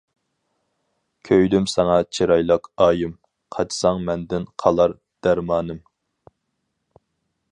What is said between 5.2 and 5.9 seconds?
دەرمانىم.